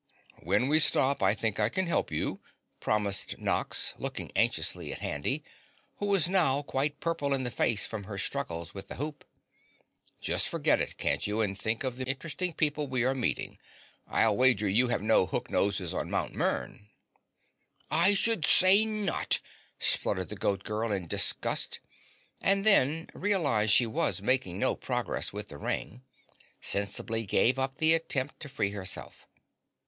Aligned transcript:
"When 0.39 0.67
we 0.67 0.79
stop 0.79 1.21
I 1.21 1.35
think 1.35 1.59
I 1.59 1.69
can 1.69 1.85
help 1.85 2.09
you," 2.09 2.41
promised 2.79 3.37
Nox, 3.37 3.93
looking 3.99 4.31
anxiously 4.35 4.91
at 4.91 4.97
Handy, 4.97 5.43
who 5.97 6.07
was 6.07 6.27
now 6.27 6.63
quite 6.63 6.99
purple 6.99 7.35
in 7.35 7.43
the 7.43 7.51
face 7.51 7.85
from 7.85 8.05
her 8.05 8.17
struggles 8.17 8.73
with 8.73 8.87
the 8.87 8.95
hoop. 8.95 9.23
"Just 10.19 10.47
forget 10.47 10.81
it, 10.81 10.97
can't 10.97 11.27
you, 11.27 11.39
and 11.41 11.55
think 11.55 11.83
of 11.83 11.97
the 11.97 12.05
interesting 12.05 12.51
people 12.51 12.87
we 12.87 13.03
are 13.03 13.13
meeting. 13.13 13.59
I'll 14.07 14.35
wager 14.35 14.67
you 14.67 14.87
have 14.87 15.03
no 15.03 15.27
hook 15.27 15.51
noses 15.51 15.93
on 15.93 16.09
Mt. 16.09 16.33
Mern!" 16.33 16.87
"I 17.91 18.15
should 18.15 18.43
say 18.43 18.83
NOT!" 18.85 19.39
sputtered 19.79 20.29
the 20.29 20.35
Goat 20.35 20.63
Girl 20.63 20.91
in 20.91 21.07
disgust, 21.07 21.79
and 22.41 22.65
then 22.65 23.07
realizing 23.13 23.71
she 23.71 23.85
was 23.85 24.19
making 24.19 24.57
no 24.57 24.73
progress 24.75 25.31
with 25.31 25.49
the 25.49 25.59
ring, 25.59 26.01
sensibly 26.59 27.27
gave 27.27 27.59
up 27.59 27.77
the 27.77 27.93
attempt 27.93 28.39
to 28.39 28.49
free 28.49 28.71
herself. 28.71 29.27